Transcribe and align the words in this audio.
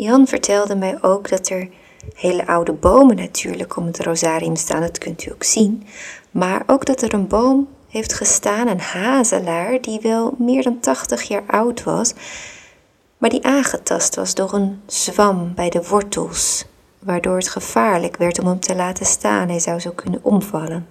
Jan 0.00 0.26
vertelde 0.26 0.76
mij 0.76 1.02
ook 1.02 1.28
dat 1.28 1.48
er 1.48 1.68
hele 2.14 2.46
oude 2.46 2.72
bomen 2.72 3.16
natuurlijk 3.16 3.76
om 3.76 3.86
het 3.86 4.00
rosarium 4.00 4.56
staan, 4.56 4.80
dat 4.80 4.98
kunt 4.98 5.26
u 5.26 5.32
ook 5.32 5.44
zien. 5.44 5.86
Maar 6.30 6.62
ook 6.66 6.86
dat 6.86 7.02
er 7.02 7.14
een 7.14 7.26
boom 7.26 7.68
heeft 7.88 8.14
gestaan, 8.14 8.68
een 8.68 8.80
hazelaar, 8.80 9.80
die 9.80 10.00
wel 10.00 10.34
meer 10.38 10.62
dan 10.62 10.80
80 10.80 11.22
jaar 11.22 11.42
oud 11.46 11.82
was, 11.82 12.12
maar 13.18 13.30
die 13.30 13.44
aangetast 13.44 14.14
was 14.14 14.34
door 14.34 14.52
een 14.52 14.80
zwam 14.86 15.54
bij 15.54 15.70
de 15.70 15.88
wortels, 15.88 16.64
waardoor 16.98 17.36
het 17.36 17.48
gevaarlijk 17.48 18.16
werd 18.16 18.38
om 18.38 18.46
hem 18.46 18.60
te 18.60 18.74
laten 18.74 19.06
staan. 19.06 19.48
Hij 19.48 19.60
zou 19.60 19.80
zo 19.80 19.90
kunnen 19.90 20.24
omvallen. 20.24 20.86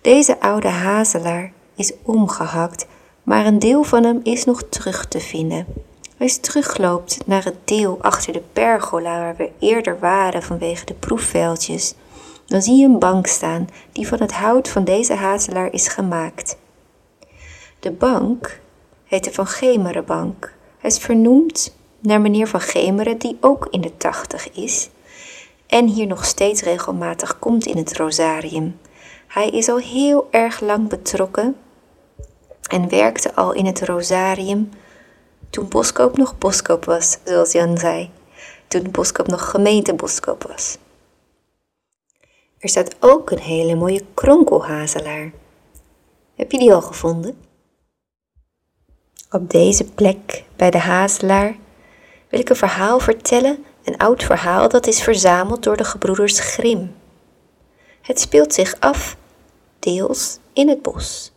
Deze 0.00 0.40
oude 0.40 0.68
hazelaar 0.68 1.52
is 1.74 1.92
omgehakt, 2.02 2.86
maar 3.22 3.46
een 3.46 3.58
deel 3.58 3.82
van 3.82 4.04
hem 4.04 4.20
is 4.22 4.44
nog 4.44 4.62
terug 4.62 5.06
te 5.06 5.20
vinden. 5.20 5.66
Als 6.18 6.34
je 6.34 6.40
terugloopt 6.40 7.26
naar 7.26 7.44
het 7.44 7.56
deel 7.64 7.98
achter 8.00 8.32
de 8.32 8.42
pergola 8.52 9.18
waar 9.18 9.36
we 9.36 9.50
eerder 9.58 9.98
waren 9.98 10.42
vanwege 10.42 10.84
de 10.84 10.94
proefveldjes, 10.94 11.94
dan 12.46 12.62
zie 12.62 12.76
je 12.76 12.84
een 12.84 12.98
bank 12.98 13.26
staan 13.26 13.68
die 13.92 14.08
van 14.08 14.20
het 14.20 14.32
hout 14.32 14.68
van 14.68 14.84
deze 14.84 15.14
hazelaar 15.14 15.72
is 15.72 15.88
gemaakt. 15.88 16.56
De 17.80 17.90
bank 17.90 18.60
heet 19.04 19.24
de 19.24 19.32
Van 19.32 19.46
Gemerenbank. 19.46 20.54
Hij 20.78 20.90
is 20.90 20.98
vernoemd 20.98 21.76
naar 21.98 22.20
meneer 22.20 22.48
Van 22.48 22.60
Gemeren, 22.60 23.18
die 23.18 23.36
ook 23.40 23.66
in 23.70 23.80
de 23.80 23.96
tachtig 23.96 24.50
is 24.50 24.90
en 25.66 25.86
hier 25.86 26.06
nog 26.06 26.24
steeds 26.24 26.62
regelmatig 26.62 27.38
komt 27.38 27.66
in 27.66 27.76
het 27.76 27.96
rosarium. 27.96 28.78
Hij 29.26 29.48
is 29.48 29.68
al 29.68 29.78
heel 29.78 30.28
erg 30.30 30.60
lang 30.60 30.88
betrokken 30.88 31.56
en 32.70 32.88
werkte 32.88 33.34
al 33.34 33.52
in 33.52 33.66
het 33.66 33.82
rosarium 33.82 34.70
toen 35.50 35.68
Boskoop 35.68 36.16
nog 36.16 36.38
Boskoop 36.38 36.84
was, 36.84 37.18
zoals 37.24 37.52
Jan 37.52 37.78
zei. 37.78 38.10
Toen 38.68 38.90
Boskoop 38.90 39.26
nog 39.26 39.50
gemeente 39.50 39.94
Boskoop 39.94 40.42
was. 40.42 40.78
Er 42.58 42.68
staat 42.68 42.96
ook 43.00 43.30
een 43.30 43.38
hele 43.38 43.74
mooie 43.74 44.04
kronkelhazelaar. 44.14 45.32
Heb 46.34 46.52
je 46.52 46.58
die 46.58 46.72
al 46.72 46.82
gevonden? 46.82 47.38
Op 49.30 49.50
deze 49.50 49.84
plek 49.84 50.44
bij 50.56 50.70
de 50.70 50.78
hazelaar 50.78 51.56
wil 52.28 52.40
ik 52.40 52.48
een 52.48 52.56
verhaal 52.56 53.00
vertellen, 53.00 53.64
een 53.84 53.96
oud 53.96 54.22
verhaal 54.22 54.68
dat 54.68 54.86
is 54.86 55.02
verzameld 55.02 55.62
door 55.62 55.76
de 55.76 55.84
gebroeders 55.84 56.40
Grim. 56.40 56.94
Het 58.02 58.20
speelt 58.20 58.54
zich 58.54 58.74
af 58.80 59.16
deels 59.78 60.38
in 60.52 60.68
het 60.68 60.82
bos. 60.82 61.32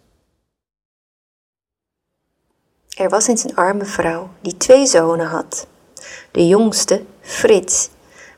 Er 2.97 3.09
was 3.09 3.27
eens 3.27 3.43
een 3.43 3.55
arme 3.55 3.85
vrouw 3.85 4.29
die 4.41 4.57
twee 4.57 4.85
zonen 4.85 5.27
had. 5.27 5.67
De 6.31 6.47
jongste, 6.47 7.03
Frits, 7.21 7.89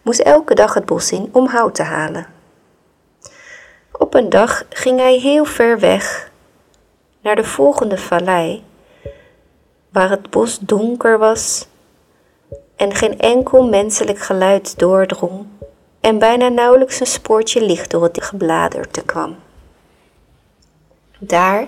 moest 0.01 0.19
elke 0.19 0.55
dag 0.55 0.73
het 0.73 0.85
bos 0.85 1.11
in 1.11 1.29
om 1.31 1.47
hout 1.47 1.75
te 1.75 1.83
halen. 1.83 2.27
Op 3.91 4.13
een 4.13 4.29
dag 4.29 4.63
ging 4.69 4.99
hij 4.99 5.17
heel 5.17 5.45
ver 5.45 5.79
weg 5.79 6.31
naar 7.21 7.35
de 7.35 7.43
volgende 7.43 7.97
vallei, 7.97 8.63
waar 9.89 10.09
het 10.09 10.29
bos 10.29 10.59
donker 10.59 11.17
was 11.17 11.67
en 12.75 12.95
geen 12.95 13.19
enkel 13.19 13.69
menselijk 13.69 14.19
geluid 14.19 14.79
doordrong 14.79 15.45
en 15.99 16.19
bijna 16.19 16.47
nauwelijks 16.47 16.99
een 16.99 17.05
spoortje 17.05 17.61
licht 17.61 17.91
door 17.91 18.03
het 18.03 18.23
gebladerte 18.23 19.03
kwam. 19.03 19.35
Daar 21.19 21.67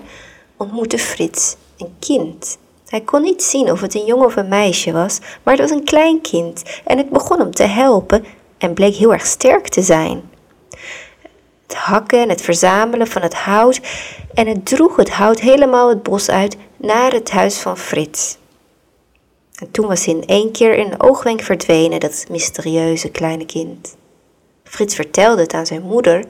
ontmoette 0.56 0.98
Frits 0.98 1.56
een 1.78 1.94
kind. 1.98 2.58
Hij 2.86 3.00
kon 3.00 3.22
niet 3.22 3.42
zien 3.42 3.70
of 3.70 3.80
het 3.80 3.94
een 3.94 4.04
jongen 4.04 4.26
of 4.26 4.36
een 4.36 4.48
meisje 4.48 4.92
was, 4.92 5.18
maar 5.42 5.54
het 5.56 5.68
was 5.68 5.78
een 5.78 5.84
klein 5.84 6.20
kind 6.20 6.62
en 6.84 6.98
het 6.98 7.10
begon 7.10 7.38
hem 7.38 7.50
te 7.50 7.62
helpen 7.62 8.24
en 8.58 8.74
bleek 8.74 8.94
heel 8.94 9.12
erg 9.12 9.26
sterk 9.26 9.68
te 9.68 9.82
zijn. 9.82 10.30
Het 11.66 11.76
hakken 11.76 12.20
en 12.20 12.28
het 12.28 12.40
verzamelen 12.42 13.06
van 13.06 13.22
het 13.22 13.34
hout 13.34 13.80
en 14.34 14.46
het 14.46 14.66
droeg 14.66 14.96
het 14.96 15.10
hout 15.10 15.40
helemaal 15.40 15.88
het 15.88 16.02
bos 16.02 16.28
uit 16.28 16.56
naar 16.76 17.12
het 17.12 17.30
huis 17.30 17.58
van 17.58 17.78
Frits. 17.78 18.38
En 19.54 19.70
toen 19.70 19.86
was 19.86 20.04
hij 20.04 20.14
in 20.14 20.26
één 20.26 20.52
keer 20.52 20.74
in 20.74 20.92
een 20.92 21.02
oogwenk 21.02 21.40
verdwenen, 21.40 22.00
dat 22.00 22.26
mysterieuze 22.30 23.10
kleine 23.10 23.46
kind. 23.46 23.96
Frits 24.64 24.94
vertelde 24.94 25.42
het 25.42 25.52
aan 25.52 25.66
zijn 25.66 25.82
moeder, 25.82 26.24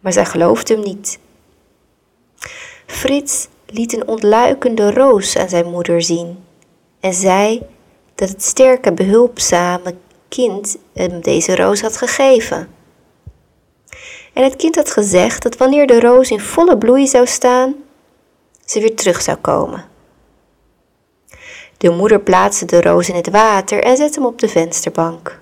maar 0.00 0.12
zij 0.12 0.24
geloofde 0.24 0.74
hem 0.74 0.82
niet. 0.82 1.18
Frits 2.86 3.48
liet 3.70 3.92
een 3.92 4.08
ontluikende 4.08 4.90
roos 4.92 5.36
aan 5.36 5.48
zijn 5.48 5.66
moeder 5.66 6.02
zien 6.02 6.44
en 7.00 7.12
zei 7.12 7.62
dat 8.14 8.28
het 8.28 8.42
sterke, 8.42 8.92
behulpzame 8.92 9.94
kind 10.28 10.76
hem 10.92 11.20
deze 11.20 11.56
roos 11.56 11.80
had 11.80 11.96
gegeven. 11.96 12.68
En 14.32 14.44
het 14.44 14.56
kind 14.56 14.74
had 14.74 14.90
gezegd 14.90 15.42
dat 15.42 15.56
wanneer 15.56 15.86
de 15.86 16.00
roos 16.00 16.30
in 16.30 16.40
volle 16.40 16.78
bloei 16.78 17.06
zou 17.06 17.26
staan, 17.26 17.74
ze 18.64 18.80
weer 18.80 18.96
terug 18.96 19.22
zou 19.22 19.36
komen. 19.36 19.84
De 21.76 21.90
moeder 21.90 22.20
plaatste 22.20 22.64
de 22.64 22.80
roos 22.80 23.08
in 23.08 23.14
het 23.14 23.30
water 23.30 23.82
en 23.82 23.96
zette 23.96 24.18
hem 24.18 24.28
op 24.28 24.38
de 24.38 24.48
vensterbank. 24.48 25.40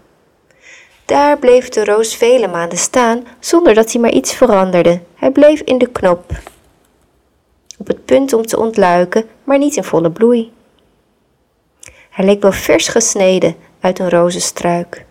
Daar 1.05 1.39
bleef 1.39 1.69
de 1.69 1.85
roos 1.85 2.17
vele 2.17 2.49
maanden 2.49 2.79
staan 2.79 3.27
zonder 3.41 3.75
dat 3.75 3.93
hij 3.93 4.01
maar 4.01 4.13
iets 4.13 4.35
veranderde. 4.35 5.01
Hij 5.15 5.31
bleef 5.31 5.61
in 5.61 5.79
de 5.79 5.87
knop 5.87 6.33
op 7.79 7.87
het 7.87 8.05
punt 8.05 8.33
om 8.33 8.47
te 8.47 8.59
ontluiken, 8.59 9.25
maar 9.45 9.59
niet 9.59 9.77
in 9.77 9.85
volle 9.85 10.11
bloei. 10.11 10.53
Hij 12.11 12.25
leek 12.25 12.43
wel 12.43 12.53
vers 12.53 12.89
gesneden 12.89 13.57
uit 13.81 13.99
een 13.99 14.11
rozenstruik. 14.11 15.05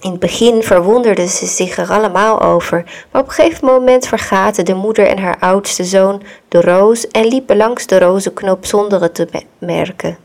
In 0.00 0.10
het 0.10 0.20
begin 0.20 0.62
verwonderden 0.62 1.28
ze 1.28 1.46
zich 1.46 1.76
er 1.76 1.90
allemaal 1.90 2.40
over, 2.40 3.06
maar 3.10 3.22
op 3.22 3.28
een 3.28 3.34
gegeven 3.34 3.66
moment 3.66 4.06
vergaten 4.06 4.64
de 4.64 4.74
moeder 4.74 5.06
en 5.06 5.18
haar 5.18 5.38
oudste 5.38 5.84
zoon 5.84 6.22
de 6.48 6.60
roos 6.60 7.08
en 7.08 7.26
liepen 7.26 7.56
langs 7.56 7.86
de 7.86 7.98
rozenknop 7.98 8.66
zonder 8.66 9.02
het 9.02 9.14
te 9.14 9.28
merken. 9.58 10.18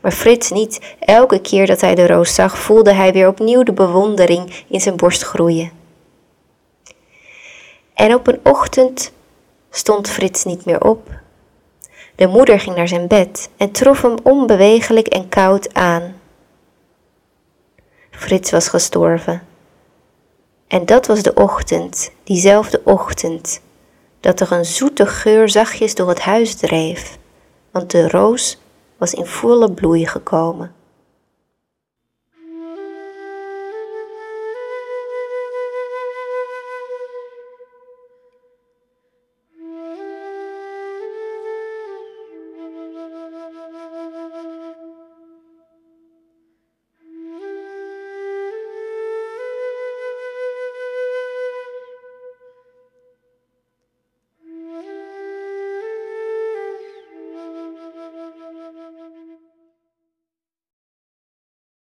Maar 0.00 0.12
Frits 0.12 0.50
niet. 0.50 0.80
Elke 1.00 1.40
keer 1.40 1.66
dat 1.66 1.80
hij 1.80 1.94
de 1.94 2.06
roos 2.06 2.34
zag, 2.34 2.58
voelde 2.58 2.92
hij 2.92 3.12
weer 3.12 3.28
opnieuw 3.28 3.62
de 3.62 3.72
bewondering 3.72 4.64
in 4.68 4.80
zijn 4.80 4.96
borst 4.96 5.22
groeien. 5.22 5.70
En 7.94 8.14
op 8.14 8.26
een 8.26 8.40
ochtend 8.42 9.12
stond 9.70 10.08
Frits 10.08 10.44
niet 10.44 10.64
meer 10.64 10.80
op. 10.80 11.08
De 12.14 12.26
moeder 12.26 12.60
ging 12.60 12.76
naar 12.76 12.88
zijn 12.88 13.06
bed 13.06 13.50
en 13.56 13.70
trof 13.70 14.02
hem 14.02 14.14
onbewegelijk 14.22 15.06
en 15.06 15.28
koud 15.28 15.74
aan. 15.74 16.14
Frits 18.10 18.50
was 18.50 18.68
gestorven. 18.68 19.42
En 20.66 20.86
dat 20.86 21.06
was 21.06 21.22
de 21.22 21.34
ochtend, 21.34 22.10
diezelfde 22.24 22.80
ochtend, 22.84 23.60
dat 24.20 24.40
er 24.40 24.52
een 24.52 24.64
zoete 24.64 25.06
geur 25.06 25.48
zachtjes 25.48 25.94
door 25.94 26.08
het 26.08 26.20
huis 26.20 26.54
dreef, 26.54 27.18
want 27.70 27.90
de 27.90 28.08
roos 28.08 28.58
was 28.96 29.14
in 29.14 29.26
volle 29.26 29.72
bloei 29.72 30.06
gekomen. 30.06 30.74